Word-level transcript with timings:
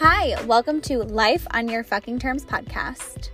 Hi, 0.00 0.34
welcome 0.46 0.80
to 0.82 0.98
Life 0.98 1.46
on 1.52 1.68
Your 1.68 1.84
Fucking 1.84 2.18
Terms 2.18 2.44
podcast. 2.44 3.30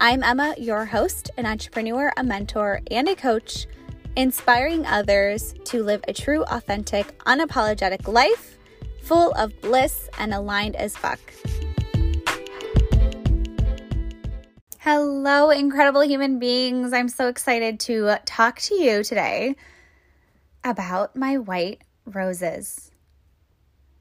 I'm 0.00 0.22
Emma, 0.22 0.54
your 0.56 0.84
host, 0.84 1.32
an 1.36 1.46
entrepreneur, 1.46 2.12
a 2.16 2.22
mentor, 2.22 2.80
and 2.92 3.08
a 3.08 3.16
coach, 3.16 3.66
inspiring 4.14 4.86
others 4.86 5.52
to 5.64 5.82
live 5.82 6.04
a 6.06 6.12
true, 6.12 6.44
authentic, 6.44 7.18
unapologetic 7.24 8.06
life 8.06 8.56
full 9.02 9.32
of 9.32 9.60
bliss 9.60 10.08
and 10.16 10.32
aligned 10.32 10.76
as 10.76 10.96
fuck. 10.96 11.18
Hello, 14.78 15.50
incredible 15.50 16.04
human 16.04 16.38
beings. 16.38 16.92
I'm 16.92 17.08
so 17.08 17.26
excited 17.26 17.80
to 17.80 18.16
talk 18.24 18.60
to 18.60 18.76
you 18.76 19.02
today 19.02 19.56
about 20.62 21.16
my 21.16 21.38
white 21.38 21.82
roses. 22.04 22.92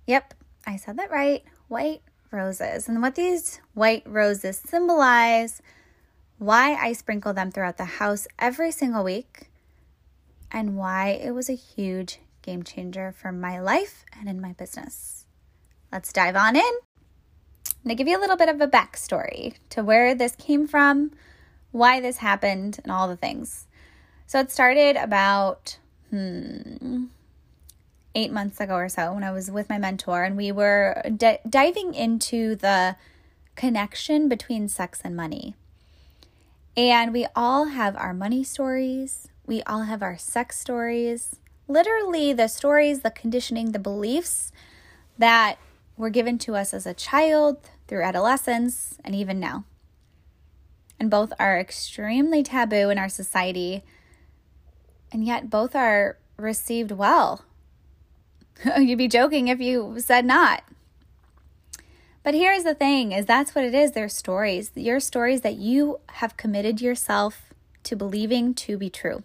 Yep, 0.05 0.35
I 0.67 0.77
said 0.77 0.97
that 0.97 1.09
right. 1.09 1.43
White 1.67 2.01
roses. 2.31 2.87
And 2.87 3.01
what 3.01 3.15
these 3.15 3.59
white 3.73 4.03
roses 4.05 4.61
symbolize, 4.65 5.61
why 6.37 6.75
I 6.75 6.93
sprinkle 6.93 7.33
them 7.33 7.51
throughout 7.51 7.77
the 7.77 7.85
house 7.85 8.27
every 8.37 8.71
single 8.71 9.03
week, 9.03 9.49
and 10.51 10.77
why 10.77 11.09
it 11.09 11.31
was 11.31 11.49
a 11.49 11.55
huge 11.55 12.19
game 12.41 12.63
changer 12.63 13.11
for 13.11 13.31
my 13.31 13.59
life 13.59 14.05
and 14.17 14.29
in 14.29 14.39
my 14.39 14.53
business. 14.53 15.25
Let's 15.91 16.13
dive 16.13 16.35
on 16.35 16.55
in. 16.55 16.61
I'm 17.83 17.89
to 17.89 17.95
give 17.95 18.07
you 18.07 18.17
a 18.17 18.21
little 18.21 18.37
bit 18.37 18.49
of 18.49 18.61
a 18.61 18.67
backstory 18.67 19.55
to 19.69 19.83
where 19.83 20.15
this 20.15 20.35
came 20.35 20.67
from, 20.67 21.11
why 21.71 21.99
this 21.99 22.17
happened, 22.17 22.79
and 22.83 22.91
all 22.91 23.07
the 23.07 23.15
things. 23.15 23.67
So 24.27 24.39
it 24.39 24.51
started 24.51 24.95
about, 24.95 25.77
hmm, 26.09 27.05
eight 28.15 28.31
months 28.31 28.59
ago 28.59 28.75
or 28.75 28.89
so 28.89 29.13
when 29.13 29.23
I 29.23 29.31
was 29.31 29.51
with 29.51 29.69
my 29.69 29.77
mentor, 29.77 30.23
and 30.23 30.37
we 30.37 30.51
were 30.51 31.01
d- 31.15 31.37
diving 31.47 31.93
into 31.93 32.55
the 32.55 32.95
connection 33.55 34.29
between 34.29 34.69
sex 34.69 35.01
and 35.03 35.15
money. 35.15 35.55
And 36.77 37.13
we 37.13 37.27
all 37.35 37.65
have 37.65 37.95
our 37.97 38.13
money 38.13 38.43
stories, 38.43 39.27
we 39.45 39.61
all 39.63 39.83
have 39.83 40.01
our 40.01 40.17
sex 40.17 40.59
stories, 40.59 41.35
literally 41.67 42.33
the 42.33 42.47
stories, 42.47 43.01
the 43.01 43.11
conditioning, 43.11 43.71
the 43.71 43.79
beliefs 43.79 44.51
that 45.17 45.57
were 45.97 46.09
given 46.09 46.37
to 46.39 46.55
us 46.55 46.73
as 46.73 46.85
a 46.85 46.93
child, 46.93 47.57
through 47.87 48.03
adolescence, 48.03 48.97
and 49.03 49.13
even 49.13 49.39
now. 49.39 49.63
And 50.99 51.09
both 51.09 51.31
are 51.39 51.59
extremely 51.59 52.43
taboo 52.43 52.89
in 52.89 52.97
our 52.97 53.09
society, 53.09 53.83
and 55.11 55.25
yet 55.25 55.49
both 55.49 55.75
are 55.75 56.17
received 56.37 56.91
well 56.91 57.45
You'd 58.77 58.97
be 58.97 59.07
joking 59.07 59.47
if 59.47 59.59
you 59.59 59.95
said 59.99 60.25
not. 60.25 60.63
But 62.23 62.33
here's 62.33 62.63
the 62.63 62.73
thing 62.73 63.11
is 63.11 63.25
that's 63.25 63.53
what 63.53 63.63
it 63.63 63.75
is. 63.75 63.91
They're 63.91 64.09
stories. 64.09 64.71
Your 64.75 64.99
stories 64.99 65.41
that 65.41 65.55
you 65.55 65.99
have 66.09 66.37
committed 66.37 66.81
yourself 66.81 67.53
to 67.83 67.95
believing 67.95 68.53
to 68.55 68.77
be 68.77 68.89
true. 68.89 69.23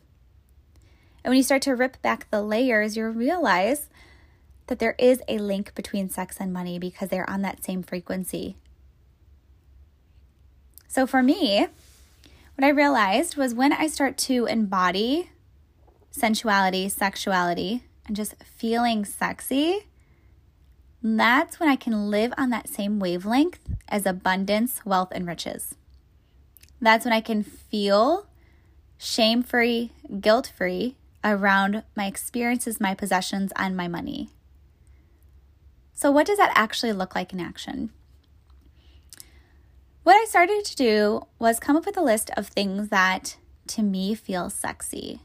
And 1.25 1.31
when 1.31 1.37
you 1.37 1.43
start 1.43 1.63
to 1.63 1.75
rip 1.75 2.01
back 2.03 2.31
the 2.31 2.43
layers, 2.43 2.97
you 2.97 3.07
realize 3.09 3.89
that 4.67 4.79
there 4.79 4.95
is 4.99 5.23
a 5.29 5.39
link 5.39 5.75
between 5.75 6.09
sex 6.09 6.37
and 6.39 6.53
money 6.53 6.79
because 6.79 7.09
they're 7.09 7.29
on 7.29 7.43
that 7.43 7.65
same 7.65 7.83
frequency. 7.83 8.57
So 10.87 11.07
for 11.07 11.23
me, 11.23 11.67
what 12.57 12.65
I 12.65 12.69
realized 12.69 13.37
was 13.37 13.55
when 13.55 13.73
I 13.73 13.87
start 13.87 14.19
to 14.19 14.47
embody 14.47 15.31
sensuality, 16.11 16.89
sexuality, 16.91 17.85
and 18.11 18.17
just 18.17 18.35
feeling 18.43 19.05
sexy, 19.05 19.87
that's 21.01 21.61
when 21.61 21.69
I 21.69 21.77
can 21.77 22.11
live 22.11 22.35
on 22.37 22.51
that 22.51 22.69
same 22.69 22.99
wavelength 22.99 23.61
as 23.89 24.05
abundance, 24.05 24.85
wealth, 24.85 25.13
and 25.13 25.29
riches. 25.29 25.77
That's 26.81 27.05
when 27.05 27.15
I 27.15 27.21
can 27.21 27.45
feel 27.45 28.27
shame 28.99 29.45
free, 29.45 29.93
guilt 30.21 30.53
free 30.57 30.97
around 31.23 31.85
my 31.95 32.07
experiences, 32.07 32.81
my 32.81 32.97
possessions, 32.97 33.53
and 33.55 33.77
my 33.77 33.87
money. 33.87 34.31
So, 35.95 36.11
what 36.11 36.27
does 36.27 36.39
that 36.39 36.51
actually 36.57 36.93
look 36.93 37.15
like 37.15 37.33
in 37.33 37.39
action? 37.39 37.91
What 40.03 40.21
I 40.21 40.25
started 40.25 40.65
to 40.65 40.75
do 40.75 41.29
was 41.39 41.61
come 41.61 41.77
up 41.77 41.87
with 41.87 41.97
a 41.97 42.03
list 42.03 42.31
of 42.37 42.49
things 42.49 42.89
that 42.89 43.37
to 43.69 43.85
me 43.85 44.17
feel 44.17 44.51
sexy 44.51 45.21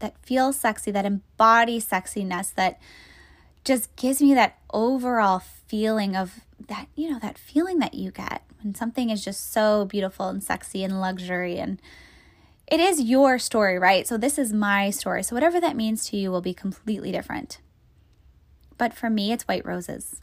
that 0.00 0.14
feels 0.24 0.58
sexy, 0.58 0.90
that 0.90 1.06
embodies 1.06 1.86
sexiness, 1.86 2.54
that 2.54 2.80
just 3.64 3.94
gives 3.96 4.20
me 4.20 4.34
that 4.34 4.58
overall 4.72 5.38
feeling 5.38 6.16
of 6.16 6.40
that, 6.68 6.88
you 6.94 7.10
know, 7.10 7.18
that 7.18 7.38
feeling 7.38 7.78
that 7.78 7.94
you 7.94 8.10
get 8.10 8.42
when 8.62 8.74
something 8.74 9.10
is 9.10 9.24
just 9.24 9.52
so 9.52 9.84
beautiful 9.84 10.28
and 10.28 10.42
sexy 10.42 10.84
and 10.84 11.00
luxury 11.00 11.58
and 11.58 11.80
it 12.66 12.78
is 12.78 13.00
your 13.00 13.38
story, 13.38 13.78
right? 13.78 14.06
So 14.06 14.16
this 14.16 14.38
is 14.38 14.52
my 14.52 14.90
story. 14.90 15.24
So 15.24 15.34
whatever 15.34 15.60
that 15.60 15.76
means 15.76 16.08
to 16.10 16.16
you 16.16 16.30
will 16.30 16.40
be 16.40 16.54
completely 16.54 17.10
different. 17.10 17.58
But 18.78 18.94
for 18.94 19.10
me, 19.10 19.32
it's 19.32 19.48
white 19.48 19.66
roses. 19.66 20.20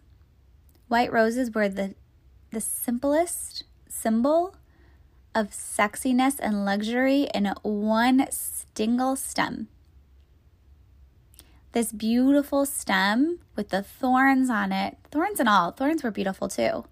White 0.87 1.11
roses 1.11 1.51
were 1.53 1.67
the 1.69 1.95
the 2.51 2.61
simplest 2.61 3.65
symbol 3.89 4.55
of 5.37 5.51
sexiness 5.51 6.39
and 6.39 6.65
luxury 6.65 7.27
in 7.31 7.45
one 7.61 8.25
single 8.31 9.15
stem. 9.15 9.67
This 11.73 11.91
beautiful 11.91 12.65
stem 12.65 13.37
with 13.55 13.69
the 13.69 13.83
thorns 13.83 14.49
on 14.49 14.71
it, 14.71 14.97
thorns 15.11 15.39
and 15.39 15.47
all, 15.47 15.69
thorns 15.71 16.01
were 16.01 16.09
beautiful 16.09 16.47
too. 16.47 16.85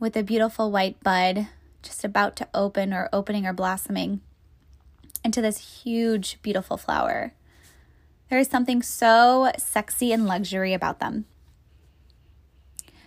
With 0.00 0.16
a 0.16 0.24
beautiful 0.24 0.72
white 0.72 1.00
bud 1.04 1.46
just 1.80 2.02
about 2.02 2.34
to 2.36 2.48
open 2.52 2.92
or 2.92 3.08
opening 3.12 3.46
or 3.46 3.52
blossoming 3.52 4.20
into 5.22 5.40
this 5.40 5.82
huge, 5.84 6.42
beautiful 6.42 6.76
flower. 6.76 7.34
There 8.30 8.38
is 8.40 8.48
something 8.48 8.82
so 8.82 9.52
sexy 9.58 10.12
and 10.12 10.26
luxury 10.26 10.74
about 10.74 10.98
them. 10.98 11.26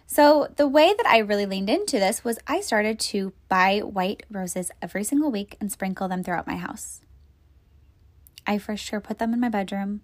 So, 0.09 0.47
the 0.55 0.69
way 0.69 0.93
that 0.95 1.05
I 1.05 1.17
really 1.17 1.45
leaned 1.45 1.69
into 1.69 1.99
this 1.99 2.23
was 2.23 2.39
I 2.47 2.61
started 2.61 2.97
to 3.01 3.33
buy 3.49 3.79
white 3.79 4.23
roses 4.31 4.71
every 4.81 5.03
single 5.03 5.29
week 5.29 5.57
and 5.59 5.69
sprinkle 5.69 6.07
them 6.07 6.23
throughout 6.23 6.47
my 6.47 6.55
house. 6.55 7.01
I 8.47 8.57
for 8.57 8.77
sure 8.77 9.01
put 9.01 9.19
them 9.19 9.33
in 9.33 9.41
my 9.41 9.49
bedroom. 9.49 9.99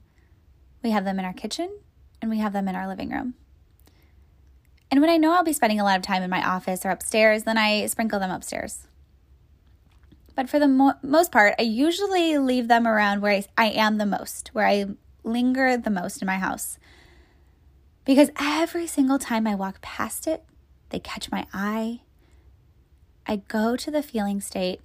We 0.83 0.91
have 0.91 1.05
them 1.05 1.19
in 1.19 1.25
our 1.25 1.33
kitchen 1.33 1.79
and 2.21 2.29
we 2.29 2.39
have 2.39 2.51
them 2.51 2.67
in 2.67 2.75
our 2.75 2.85
living 2.85 3.11
room. 3.11 3.35
And 4.91 4.99
when 4.99 5.09
I 5.09 5.15
know 5.15 5.33
I'll 5.33 5.43
be 5.43 5.53
spending 5.53 5.79
a 5.79 5.85
lot 5.85 5.95
of 5.95 6.03
time 6.03 6.21
in 6.21 6.29
my 6.29 6.45
office 6.45 6.85
or 6.85 6.89
upstairs, 6.89 7.43
then 7.43 7.57
I 7.57 7.85
sprinkle 7.85 8.19
them 8.19 8.29
upstairs. 8.29 8.85
But 10.35 10.49
for 10.49 10.59
the 10.59 10.67
mo- 10.67 10.95
most 11.01 11.31
part, 11.31 11.55
I 11.57 11.63
usually 11.63 12.37
leave 12.37 12.67
them 12.67 12.85
around 12.85 13.21
where 13.21 13.31
I, 13.31 13.45
I 13.57 13.69
am 13.69 13.97
the 13.97 14.05
most, 14.05 14.49
where 14.53 14.67
I 14.67 14.87
linger 15.23 15.77
the 15.77 15.89
most 15.89 16.21
in 16.21 16.25
my 16.25 16.37
house. 16.37 16.77
Because 18.05 18.29
every 18.39 18.87
single 18.87 19.19
time 19.19 19.47
I 19.47 19.55
walk 19.55 19.81
past 19.81 20.27
it, 20.27 20.43
they 20.89 20.99
catch 20.99 21.31
my 21.31 21.47
eye. 21.53 22.01
I 23.25 23.37
go 23.37 23.75
to 23.75 23.89
the 23.89 24.03
feeling 24.03 24.41
state, 24.41 24.81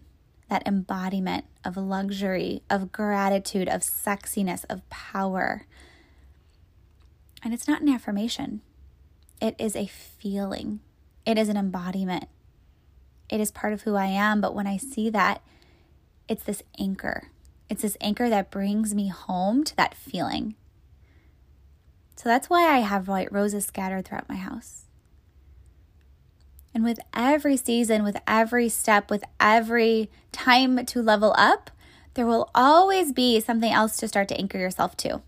that 0.49 0.67
embodiment 0.67 1.45
of 1.65 1.77
luxury, 1.77 2.63
of 2.71 2.93
gratitude, 2.93 3.69
of 3.69 3.83
sexiness, 3.83 4.65
of 4.71 4.89
power. 4.89 5.67
And 7.43 7.53
it's 7.53 7.69
not 7.69 7.83
an 7.83 7.89
affirmation, 7.89 8.63
it 9.41 9.55
is 9.59 9.77
a 9.77 9.87
feeling, 9.87 10.81
it 11.27 11.39
is 11.39 11.49
an 11.49 11.57
embodiment. 11.57 12.25
It 13.29 13.41
is 13.41 13.51
part 13.51 13.73
of 13.73 13.83
who 13.83 13.95
I 13.95 14.07
am. 14.07 14.41
But 14.41 14.55
when 14.55 14.67
I 14.67 14.77
see 14.77 15.11
that, 15.11 15.43
it's 16.29 16.45
this 16.45 16.63
anchor. 16.79 17.29
It's 17.69 17.83
this 17.83 17.97
anchor 18.01 18.31
that 18.31 18.51
brings 18.51 18.95
me 18.95 19.09
home 19.09 19.65
to 19.65 19.77
that 19.77 19.95
feeling. 19.95 20.55
So 22.19 22.29
that's 22.29 22.51
why 22.51 22.65
I 22.67 22.79
have 22.81 23.07
white 23.07 23.33
roses 23.33 23.67
scattered 23.67 24.05
throughout 24.05 24.29
my 24.29 24.35
house. 24.35 24.87
And 26.75 26.83
with 26.83 26.99
every 27.15 27.57
season, 27.57 28.03
with 28.03 28.17
every 28.27 28.69
step, 28.69 29.09
with 29.09 29.23
every 29.39 30.11
time 30.33 30.85
to 30.87 31.01
level 31.01 31.33
up, 31.39 31.71
there 32.15 32.27
will 32.27 32.51
always 32.57 33.13
be 33.13 33.39
something 33.39 33.71
else 33.71 33.97
to 33.99 34.09
start 34.09 34.27
to 34.29 34.37
anchor 34.37 34.59
yourself 34.59 34.97
to. 34.97 35.23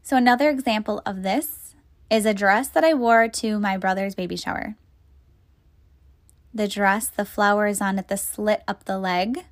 So, 0.00 0.16
another 0.16 0.48
example 0.48 1.02
of 1.04 1.24
this 1.24 1.74
is 2.08 2.24
a 2.24 2.32
dress 2.32 2.68
that 2.68 2.84
I 2.84 2.94
wore 2.94 3.26
to 3.26 3.58
my 3.58 3.76
brother's 3.76 4.14
baby 4.14 4.36
shower. 4.36 4.76
The 6.54 6.68
dress, 6.68 7.08
the 7.08 7.24
flowers 7.24 7.80
on 7.80 7.98
it, 7.98 8.06
the 8.06 8.16
slit 8.16 8.62
up 8.68 8.84
the 8.84 8.96
leg. 8.96 9.44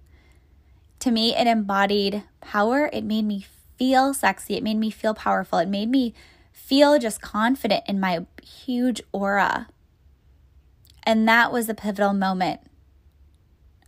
To 1.01 1.11
me, 1.11 1.35
it 1.35 1.49
embodied 1.49 2.23
power. 2.41 2.89
It 2.93 3.03
made 3.03 3.25
me 3.25 3.45
feel 3.77 4.15
sexy. 4.15 4.55
It 4.55 4.63
made 4.63 4.79
me 4.79 4.91
feel 4.91 5.15
powerful. 5.15 5.59
It 5.59 5.69
made 5.69 5.89
me 5.89 6.15
feel 6.53 6.99
just 6.99 7.21
confident 7.21 7.85
in 7.87 8.01
my 8.01 8.27
huge 8.43 9.01
aura. 9.13 9.69
And 11.05 11.29
that 11.29 11.53
was 11.53 11.67
the 11.67 11.75
pivotal 11.75 12.13
moment 12.13 12.61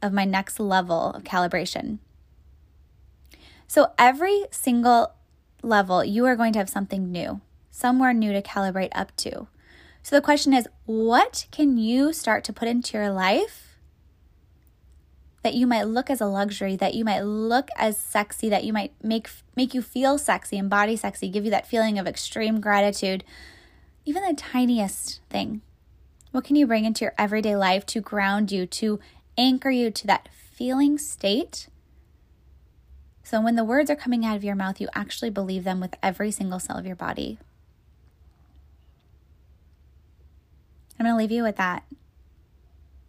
of 0.02 0.12
my 0.12 0.25
next 0.25 0.61
level 0.61 1.11
of 1.11 1.25
calibration. 1.25 1.99
So, 3.67 3.93
every 3.99 4.44
single 4.50 5.12
level, 5.62 6.05
you 6.05 6.25
are 6.26 6.37
going 6.37 6.52
to 6.52 6.58
have 6.58 6.70
something 6.70 7.11
new, 7.11 7.41
somewhere 7.70 8.14
new 8.14 8.32
to 8.32 8.41
calibrate 8.41 8.93
up 8.93 9.14
to. 9.17 9.49
So 10.08 10.17
the 10.17 10.23
question 10.23 10.55
is 10.55 10.67
what 10.87 11.46
can 11.50 11.76
you 11.76 12.14
start 12.14 12.43
to 12.44 12.52
put 12.55 12.67
into 12.67 12.96
your 12.96 13.11
life 13.11 13.68
that 15.43 15.55
you 15.55 15.67
might 15.67 15.85
look 15.85 16.11
as 16.11 16.20
a 16.20 16.26
luxury, 16.26 16.76
that 16.76 16.94
you 16.94 17.05
might 17.05 17.20
look 17.20 17.69
as 17.76 17.99
sexy, 17.99 18.49
that 18.49 18.64
you 18.64 18.73
might 18.73 18.93
make 19.02 19.29
make 19.55 19.75
you 19.75 19.82
feel 19.82 20.19
sexy, 20.19 20.58
and 20.58 20.69
body 20.69 20.96
sexy, 20.96 21.29
give 21.29 21.44
you 21.44 21.50
that 21.50 21.67
feeling 21.67 21.99
of 21.99 22.06
extreme 22.06 22.61
gratitude. 22.61 23.25
Even 24.05 24.23
the 24.25 24.35
tiniest 24.35 25.20
thing. 25.31 25.61
What 26.32 26.44
can 26.44 26.56
you 26.56 26.67
bring 26.67 26.85
into 26.85 27.05
your 27.05 27.14
everyday 27.17 27.56
life 27.56 27.87
to 27.87 28.00
ground 28.00 28.52
you, 28.52 28.67
to 28.67 29.00
anchor 29.37 29.70
you 29.70 29.90
to 29.90 30.06
that 30.06 30.29
feeling 30.32 30.99
state? 30.99 31.69
So 33.23 33.41
when 33.41 33.56
the 33.56 33.64
words 33.64 33.91
are 33.91 33.96
coming 33.96 34.25
out 34.25 34.37
of 34.37 34.44
your 34.44 34.55
mouth, 34.55 34.81
you 34.81 34.88
actually 34.94 35.31
believe 35.31 35.64
them 35.64 35.81
with 35.81 35.94
every 36.02 36.31
single 36.31 36.58
cell 36.58 36.79
of 36.79 36.87
your 36.87 36.96
body. 36.96 37.38
I'm 40.99 41.05
going 41.05 41.14
to 41.14 41.19
leave 41.19 41.31
you 41.31 41.43
with 41.43 41.56
that. 41.56 41.84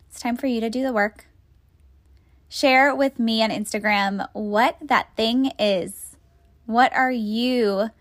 It's 0.10 0.20
time 0.20 0.36
for 0.36 0.48
you 0.48 0.60
to 0.60 0.70
do 0.70 0.84
the 0.84 0.92
work. 0.92 1.29
Share 2.52 2.96
with 2.96 3.20
me 3.20 3.44
on 3.44 3.52
Instagram 3.52 4.28
what 4.34 4.76
that 4.82 5.16
thing 5.16 5.52
is. 5.60 6.18
What 6.66 6.92
are 6.94 7.12
you 7.12 7.92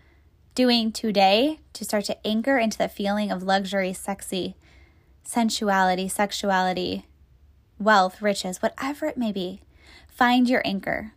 doing 0.55 0.91
today 0.91 1.59
to 1.73 1.85
start 1.85 2.05
to 2.05 2.27
anchor 2.27 2.57
into 2.57 2.79
the 2.79 2.89
feeling 2.89 3.31
of 3.31 3.43
luxury, 3.43 3.93
sexy, 3.93 4.55
sensuality, 5.23 6.07
sexuality, 6.07 7.05
wealth, 7.77 8.23
riches, 8.23 8.59
whatever 8.59 9.05
it 9.05 9.17
may 9.17 9.31
be? 9.31 9.61
Find 10.07 10.49
your 10.49 10.63
anchor, 10.65 11.13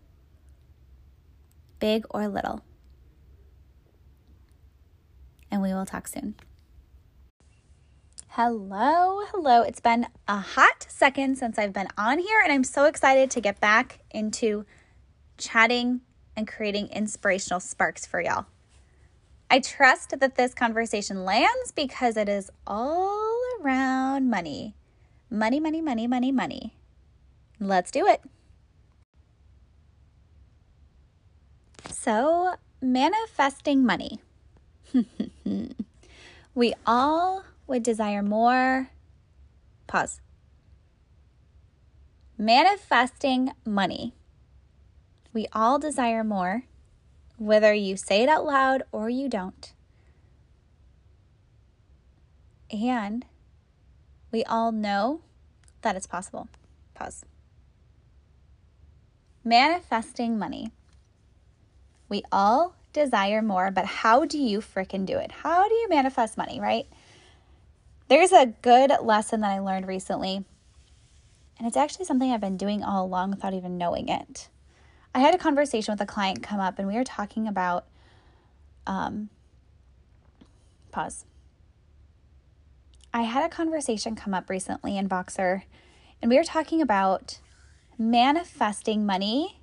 big 1.80 2.04
or 2.10 2.28
little. 2.28 2.62
And 5.50 5.62
we 5.62 5.72
will 5.72 5.86
talk 5.86 6.06
soon. 6.06 6.34
Hello, 8.36 9.26
hello. 9.30 9.60
It's 9.60 9.80
been 9.80 10.06
a 10.26 10.38
hot 10.38 10.86
second 10.88 11.36
since 11.36 11.58
I've 11.58 11.74
been 11.74 11.88
on 11.98 12.18
here, 12.18 12.40
and 12.42 12.50
I'm 12.50 12.64
so 12.64 12.86
excited 12.86 13.30
to 13.32 13.42
get 13.42 13.60
back 13.60 13.98
into 14.10 14.64
chatting 15.36 16.00
and 16.34 16.48
creating 16.48 16.86
inspirational 16.86 17.60
sparks 17.60 18.06
for 18.06 18.22
y'all. 18.22 18.46
I 19.50 19.60
trust 19.60 20.18
that 20.18 20.36
this 20.36 20.54
conversation 20.54 21.26
lands 21.26 21.72
because 21.76 22.16
it 22.16 22.26
is 22.26 22.50
all 22.66 23.38
around 23.60 24.30
money. 24.30 24.76
Money, 25.28 25.60
money, 25.60 25.82
money, 25.82 26.06
money, 26.06 26.32
money. 26.32 26.74
Let's 27.60 27.90
do 27.90 28.06
it. 28.06 28.22
So, 31.90 32.54
manifesting 32.80 33.84
money. 33.84 34.22
we 36.54 36.72
all 36.86 37.44
would 37.66 37.82
desire 37.82 38.22
more. 38.22 38.90
Pause. 39.86 40.20
Manifesting 42.38 43.52
money. 43.64 44.14
We 45.32 45.46
all 45.52 45.78
desire 45.78 46.24
more, 46.24 46.64
whether 47.36 47.72
you 47.72 47.96
say 47.96 48.22
it 48.22 48.28
out 48.28 48.44
loud 48.44 48.82
or 48.92 49.08
you 49.08 49.28
don't. 49.28 49.72
And 52.70 53.24
we 54.30 54.44
all 54.44 54.72
know 54.72 55.20
that 55.82 55.96
it's 55.96 56.06
possible. 56.06 56.48
Pause. 56.94 57.24
Manifesting 59.44 60.38
money. 60.38 60.72
We 62.08 62.22
all 62.30 62.74
desire 62.92 63.42
more, 63.42 63.70
but 63.70 63.84
how 63.84 64.24
do 64.24 64.38
you 64.38 64.60
fricking 64.60 65.06
do 65.06 65.18
it? 65.18 65.32
How 65.32 65.68
do 65.68 65.74
you 65.74 65.88
manifest 65.88 66.36
money, 66.36 66.60
right? 66.60 66.86
There's 68.08 68.32
a 68.32 68.46
good 68.62 68.92
lesson 69.00 69.40
that 69.40 69.50
I 69.52 69.58
learned 69.58 69.86
recently, 69.86 70.44
and 71.58 71.66
it's 71.66 71.76
actually 71.76 72.04
something 72.04 72.30
I've 72.30 72.40
been 72.40 72.56
doing 72.56 72.82
all 72.82 73.06
along 73.06 73.30
without 73.30 73.54
even 73.54 73.78
knowing 73.78 74.08
it. 74.08 74.48
I 75.14 75.20
had 75.20 75.34
a 75.34 75.38
conversation 75.38 75.92
with 75.92 76.00
a 76.00 76.06
client 76.06 76.42
come 76.42 76.60
up, 76.60 76.78
and 76.78 76.88
we 76.88 76.94
were 76.94 77.04
talking 77.04 77.46
about, 77.46 77.86
um, 78.86 79.30
pause. 80.90 81.24
I 83.14 83.22
had 83.22 83.44
a 83.44 83.48
conversation 83.48 84.16
come 84.16 84.34
up 84.34 84.48
recently 84.50 84.96
in 84.96 85.08
Voxer, 85.08 85.62
and 86.20 86.30
we 86.30 86.36
were 86.36 86.44
talking 86.44 86.80
about 86.80 87.40
manifesting 87.98 89.04
money 89.06 89.60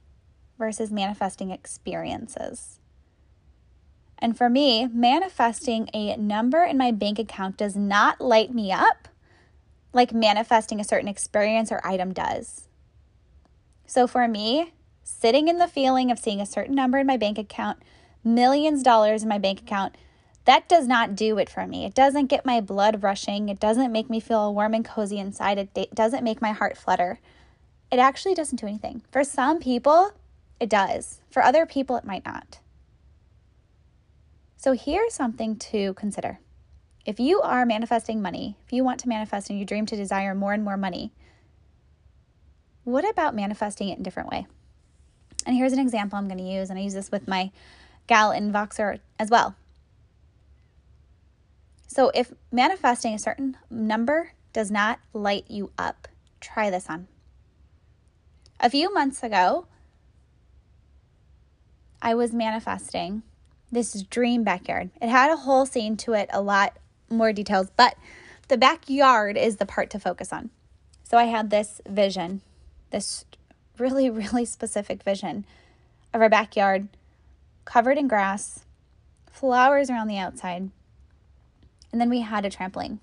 versus 0.58 0.92
manifesting 0.92 1.52
experiences. 1.52 2.79
And 4.20 4.38
for 4.38 4.50
me, 4.50 4.88
manifesting 4.88 5.90
a 5.94 6.16
number 6.18 6.64
in 6.64 6.78
my 6.78 6.92
bank 6.92 7.18
account 7.20 7.58
does 7.58 7.76
not 7.76 8.20
light 8.20 8.54
me 8.54 8.72
up 8.72 9.08
like 9.94 10.14
manifesting 10.14 10.80
a 10.80 10.84
certain 10.84 11.08
experience 11.08 11.72
or 11.72 11.86
item 11.86 12.14
does. 12.14 12.68
So 13.86 14.06
for 14.06 14.28
me, 14.28 14.74
sitting 15.04 15.48
in 15.48 15.58
the 15.58 15.68
feeling 15.68 16.12
of 16.12 16.20
seeing 16.20 16.42
a 16.42 16.46
certain 16.46 16.76
number 16.76 17.00
in 17.00 17.08
my 17.08 17.18
bank 17.18 17.38
account, 17.38 17.80
millions 18.24 18.82
of 18.82 18.86
dollars 18.86 19.24
in 19.24 19.30
my 19.30 19.40
bank 19.40 19.62
account, 19.62 19.96
that 20.46 20.70
does 20.70 20.88
not 20.88 21.16
do 21.16 21.38
it 21.38 21.50
for 21.50 21.66
me. 21.66 21.86
It 21.86 21.94
doesn't 21.94 22.28
get 22.28 22.46
my 22.46 22.62
blood 22.62 23.04
rushing. 23.04 23.50
It 23.50 23.60
doesn't 23.60 23.92
make 23.92 24.10
me 24.10 24.20
feel 24.20 24.54
warm 24.54 24.74
and 24.74 24.86
cozy 24.86 25.18
inside. 25.18 25.58
It 25.58 25.96
doesn't 25.96 26.24
make 26.24 26.42
my 26.42 26.52
heart 26.52 26.78
flutter. 26.78 27.20
It 27.92 28.00
actually 28.00 28.36
doesn't 28.36 28.60
do 28.60 28.68
anything. 28.68 29.02
For 29.12 29.24
some 29.24 29.60
people, 29.60 30.12
it 30.60 30.70
does. 30.70 31.22
For 31.30 31.44
other 31.44 31.66
people, 31.66 31.98
it 31.98 32.06
might 32.06 32.26
not. 32.26 32.60
So 34.60 34.74
here's 34.74 35.14
something 35.14 35.56
to 35.56 35.94
consider. 35.94 36.42
If 37.06 37.18
you 37.18 37.40
are 37.40 37.66
manifesting 37.66 38.22
money, 38.22 38.58
if 38.66 38.74
you 38.74 38.84
want 38.84 39.00
to 39.00 39.08
manifest 39.08 39.50
and 39.50 39.58
you 39.58 39.64
dream 39.64 39.86
to 39.86 39.96
desire 39.96 40.36
more 40.36 40.52
and 40.52 40.66
more 40.66 40.76
money, 40.76 41.14
what 42.84 43.10
about 43.10 43.34
manifesting 43.34 43.88
it 43.88 43.94
in 43.94 44.02
a 44.02 44.04
different 44.04 44.28
way? 44.30 44.48
And 45.46 45.56
here's 45.56 45.72
an 45.72 45.80
example 45.80 46.20
I'm 46.20 46.28
going 46.28 46.40
to 46.40 46.44
use, 46.44 46.70
and 46.70 46.78
I 46.78 46.82
use 46.82 46.94
this 46.94 47.10
with 47.10 47.26
my 47.26 47.52
gal 48.08 48.34
in 48.34 48.52
Voxer 48.52 49.00
as 49.18 49.30
well. 49.30 49.56
So 51.88 52.12
if 52.14 52.34
manifesting 52.52 53.14
a 53.14 53.20
certain 53.20 53.56
number 53.70 54.34
does 54.52 54.70
not 54.70 55.00
light 55.14 55.46
you 55.48 55.72
up, 55.78 56.10
try 56.42 56.70
this 56.70 56.90
on. 56.90 57.08
A 58.60 58.70
few 58.70 58.94
months 58.94 59.24
ago, 59.24 59.68
I 62.02 62.14
was 62.14 62.34
manifesting 62.34 63.24
this 63.72 64.02
dream 64.04 64.44
backyard. 64.44 64.90
It 65.02 65.10
had 65.10 65.32
a 65.32 65.38
whole 65.38 65.66
scene 65.66 65.98
to 65.98 66.14
it, 66.14 66.30
a 66.32 66.42
lot 66.42 66.78
more 67.10 67.34
details, 67.34 67.72
but 67.76 67.96
the 68.48 68.58
backyard 68.58 69.38
is 69.38 69.58
the 69.58 69.66
part 69.66 69.90
to 69.92 70.00
focus 70.00 70.34
on. 70.34 70.50
So 71.04 71.18
I 71.18 71.26
had 71.26 71.50
this 71.50 71.82
vision, 71.88 72.42
this 72.92 73.26
really, 73.78 74.10
really 74.10 74.46
specific 74.46 75.04
vision 75.04 75.46
of 76.14 76.22
our 76.22 76.30
backyard 76.30 76.88
covered 77.66 77.98
in 77.98 78.08
grass, 78.08 78.66
flowers 79.32 79.90
around 79.90 80.08
the 80.08 80.18
outside. 80.18 80.70
And 81.92 82.02
then 82.02 82.10
we 82.10 82.22
had 82.22 82.46
a 82.46 82.50
trampoline 82.50 83.00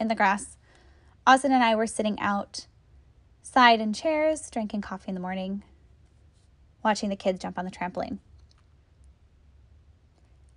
in 0.00 0.08
the 0.08 0.14
grass. 0.14 0.56
Austin 1.26 1.52
and 1.52 1.62
I 1.62 1.74
were 1.74 1.86
sitting 1.86 2.18
outside 2.20 3.80
in 3.80 3.92
chairs, 3.92 4.50
drinking 4.50 4.80
coffee 4.80 5.08
in 5.08 5.14
the 5.14 5.20
morning, 5.20 5.62
watching 6.84 7.08
the 7.08 7.16
kids 7.16 7.40
jump 7.40 7.58
on 7.58 7.64
the 7.64 7.70
trampoline. 7.70 8.18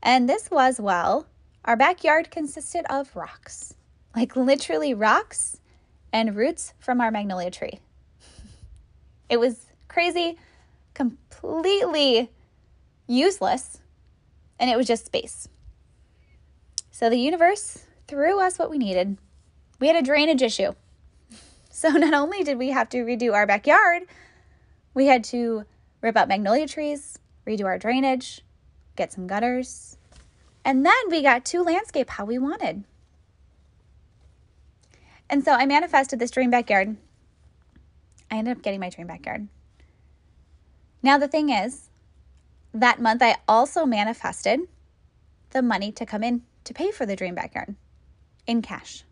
And 0.02 0.30
this 0.30 0.50
was, 0.50 0.80
well, 0.80 1.28
our 1.66 1.76
backyard 1.76 2.32
consisted 2.32 2.86
of 2.90 3.16
rocks, 3.16 3.74
like 4.16 4.36
literally 4.36 4.94
rocks 4.94 5.60
and 6.14 6.36
roots 6.36 6.74
from 6.80 7.02
our 7.02 7.12
magnolia 7.12 7.52
tree. 7.52 7.80
It 9.30 9.40
was 9.40 9.68
crazy, 9.88 10.40
completely 10.96 12.32
useless, 13.06 13.80
and 14.60 14.72
it 14.72 14.76
was 14.76 14.88
just 14.88 15.06
space. 15.06 15.48
So 16.90 17.12
the 17.12 17.18
universe 17.18 17.86
threw 18.08 18.42
us 18.42 18.58
what 18.58 18.72
we 18.72 18.80
needed. 18.80 19.18
We 19.80 19.88
had 19.88 19.96
a 19.96 20.02
drainage 20.02 20.42
issue. 20.42 20.74
So 21.72 21.90
not 21.92 22.14
only 22.14 22.44
did 22.44 22.58
we 22.58 22.72
have 22.72 22.90
to 22.90 23.06
redo 23.06 23.34
our 23.34 23.48
backyard, 23.48 24.04
we 24.94 25.06
had 25.06 25.24
to 25.26 25.64
rip 26.02 26.18
out 26.18 26.28
magnolia 26.28 26.68
trees, 26.68 27.20
redo 27.48 27.64
our 27.64 27.78
drainage, 27.78 28.42
get 29.00 29.14
some 29.14 29.26
gutters. 29.26 29.98
And 30.64 30.86
then 30.86 31.10
we 31.10 31.24
got 31.24 31.46
to 31.46 31.64
landscape 31.64 32.12
how 32.12 32.26
we 32.26 32.38
wanted. 32.38 32.84
And 35.30 35.44
so 35.44 35.54
I 35.54 35.66
manifested 35.66 36.20
this 36.20 36.32
dream 36.32 36.52
backyard. 36.52 36.98
I 38.30 38.38
ended 38.38 38.58
up 38.58 38.64
getting 38.64 38.80
my 38.80 38.90
dream 38.90 39.08
backyard. 39.08 39.48
Now, 41.02 41.18
the 41.18 41.28
thing 41.28 41.50
is, 41.50 41.90
that 42.74 43.00
month 43.02 43.22
I 43.24 43.38
also 43.48 43.86
manifested 43.86 44.60
the 45.52 45.62
money 45.62 45.92
to 45.94 46.06
come 46.06 46.24
in 46.24 46.44
to 46.66 46.74
pay 46.74 46.92
for 46.92 47.06
the 47.06 47.16
dream 47.16 47.34
backyard 47.34 47.76
in 48.46 48.62
cash. 48.62 49.04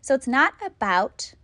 So 0.00 0.14
it's 0.14 0.26
not 0.26 0.54
about 0.64 1.34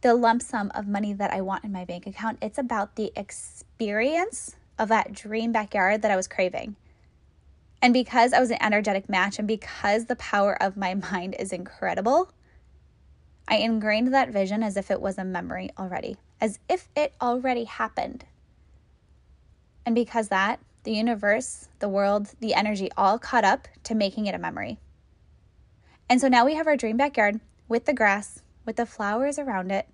the 0.00 0.14
lump 0.14 0.42
sum 0.42 0.72
of 0.74 0.88
money 0.88 1.12
that 1.12 1.32
I 1.32 1.42
want 1.42 1.64
in 1.64 1.70
my 1.70 1.84
bank 1.84 2.06
account, 2.06 2.38
it's 2.42 2.58
about 2.58 2.96
the 2.96 3.12
experience 3.14 4.56
of 4.78 4.88
that 4.88 5.12
dream 5.12 5.52
backyard 5.52 6.02
that 6.02 6.10
I 6.10 6.16
was 6.16 6.28
craving. 6.28 6.76
And 7.80 7.92
because 7.92 8.32
I 8.32 8.40
was 8.40 8.50
an 8.50 8.62
energetic 8.62 9.08
match 9.08 9.38
and 9.38 9.48
because 9.48 10.06
the 10.06 10.16
power 10.16 10.60
of 10.62 10.76
my 10.76 10.94
mind 11.12 11.34
is 11.38 11.52
incredible, 11.52 12.30
I 13.48 13.56
ingrained 13.56 14.14
that 14.14 14.30
vision 14.30 14.62
as 14.62 14.76
if 14.76 14.90
it 14.90 15.00
was 15.00 15.18
a 15.18 15.24
memory 15.24 15.70
already, 15.78 16.16
as 16.40 16.58
if 16.68 16.88
it 16.96 17.14
already 17.20 17.64
happened. 17.64 18.24
And 19.84 19.94
because 19.94 20.28
that, 20.28 20.60
the 20.84 20.92
universe, 20.92 21.68
the 21.80 21.88
world, 21.88 22.28
the 22.40 22.54
energy 22.54 22.88
all 22.96 23.18
caught 23.18 23.44
up 23.44 23.68
to 23.84 23.94
making 23.94 24.26
it 24.26 24.34
a 24.34 24.38
memory. 24.38 24.78
And 26.08 26.20
so 26.20 26.28
now 26.28 26.44
we 26.44 26.54
have 26.54 26.66
our 26.66 26.76
dream 26.76 26.96
backyard 26.96 27.40
with 27.68 27.84
the 27.84 27.92
grass, 27.92 28.42
with 28.64 28.76
the 28.76 28.86
flowers 28.86 29.38
around 29.38 29.72
it. 29.72 29.88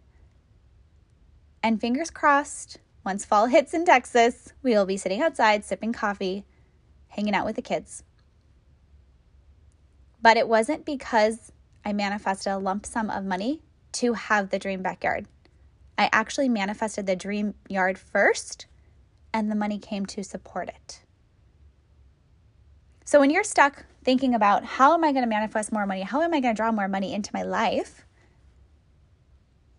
And 1.62 1.80
fingers 1.80 2.10
crossed, 2.10 2.78
once 3.04 3.24
fall 3.24 3.46
hits 3.46 3.74
in 3.74 3.84
Texas, 3.84 4.52
we 4.62 4.72
will 4.72 4.86
be 4.86 4.96
sitting 4.96 5.22
outside 5.22 5.64
sipping 5.64 5.92
coffee, 5.92 6.44
hanging 7.08 7.34
out 7.34 7.46
with 7.46 7.56
the 7.56 7.62
kids. 7.62 8.02
But 10.20 10.36
it 10.36 10.48
wasn't 10.48 10.84
because 10.84 11.52
I 11.84 11.92
manifested 11.92 12.52
a 12.52 12.58
lump 12.58 12.84
sum 12.84 13.08
of 13.08 13.24
money 13.24 13.62
to 13.92 14.14
have 14.14 14.50
the 14.50 14.58
dream 14.58 14.82
backyard. 14.82 15.26
I 15.96 16.08
actually 16.12 16.48
manifested 16.48 17.06
the 17.06 17.16
dream 17.16 17.54
yard 17.68 17.98
first, 17.98 18.66
and 19.32 19.50
the 19.50 19.56
money 19.56 19.78
came 19.78 20.06
to 20.06 20.22
support 20.22 20.68
it. 20.68 21.00
So 23.04 23.20
when 23.20 23.30
you're 23.30 23.44
stuck 23.44 23.86
thinking 24.04 24.34
about 24.34 24.64
how 24.64 24.94
am 24.94 25.02
I 25.02 25.12
going 25.12 25.24
to 25.24 25.28
manifest 25.28 25.72
more 25.72 25.86
money? 25.86 26.02
How 26.02 26.20
am 26.20 26.34
I 26.34 26.40
going 26.40 26.54
to 26.54 26.56
draw 26.56 26.72
more 26.72 26.88
money 26.88 27.14
into 27.14 27.30
my 27.32 27.42
life? 27.42 28.04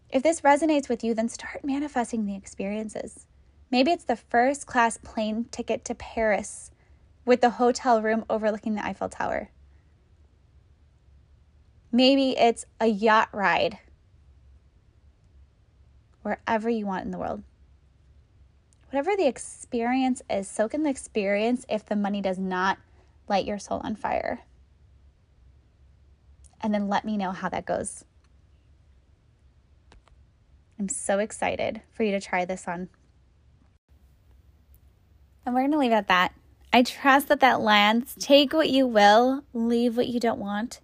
If 0.10 0.24
this 0.24 0.42
resonates 0.42 0.90
with 0.90 1.04
you, 1.04 1.14
then 1.14 1.30
start 1.30 1.64
manifesting 1.64 2.26
the 2.26 2.36
experiences. 2.36 3.28
Maybe 3.72 3.92
it's 3.92 4.06
the 4.06 4.16
first 4.16 4.66
class 4.66 4.98
plane 4.98 5.46
ticket 5.52 5.86
to 5.86 5.96
Paris 5.96 6.72
with 7.26 7.42
the 7.42 7.52
hotel 7.52 8.02
room 8.02 8.26
overlooking 8.30 8.74
the 8.74 8.86
Eiffel 8.86 9.10
Tower. 9.10 9.52
Maybe 11.92 12.38
it's 12.38 12.66
a 12.80 12.88
yacht 12.88 13.30
ride 13.32 13.78
wherever 16.24 16.70
you 16.70 16.86
want 16.86 17.06
in 17.06 17.12
the 17.12 17.18
world. 17.18 17.44
Whatever 18.92 19.16
the 19.16 19.28
experience 19.28 20.24
is, 20.30 20.48
soak 20.48 20.74
in 20.74 20.82
the 20.82 20.90
experience 20.90 21.66
if 21.70 21.86
the 21.86 21.96
money 21.96 22.22
does 22.22 22.40
not 22.40 22.80
light 23.28 23.46
your 23.46 23.60
soul 23.60 23.82
on 23.84 23.96
fire. 23.96 24.42
And 26.62 26.74
then 26.74 26.88
let 26.88 27.06
me 27.06 27.16
know 27.16 27.32
how 27.32 27.50
that 27.50 27.66
goes. 27.66 28.06
I'm 30.80 30.88
so 30.90 31.20
excited 31.20 31.82
for 31.92 32.04
you 32.04 32.12
to 32.12 32.22
try 32.22 32.46
this 32.46 32.68
on. 32.68 32.88
And 35.46 35.54
we're 35.54 35.62
going 35.62 35.72
to 35.72 35.78
leave 35.78 35.92
it 35.92 35.96
at 35.96 36.08
that. 36.08 36.34
I 36.72 36.84
trust 36.84 37.28
that 37.28 37.42
that 37.42 37.60
lands. 37.60 38.16
Take 38.20 38.54
what 38.54 38.70
you 38.70 38.88
will, 38.88 39.44
leave 39.54 39.98
what 39.98 40.08
you 40.08 40.20
don't 40.20 40.40
want, 40.40 40.80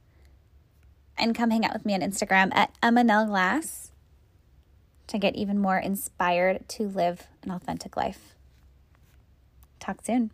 and 1.18 1.34
come 1.36 1.52
hang 1.52 1.64
out 1.64 1.74
with 1.74 1.86
me 1.86 1.94
on 1.94 2.02
Instagram 2.02 2.54
at 2.54 2.72
Nell 2.84 3.26
Glass 3.26 3.92
to 5.08 5.18
get 5.18 5.36
even 5.36 5.60
more 5.60 5.78
inspired 5.78 6.68
to 6.70 6.84
live 6.84 7.28
an 7.44 7.52
authentic 7.52 7.96
life. 7.96 8.34
Talk 9.80 10.04
soon. 10.04 10.32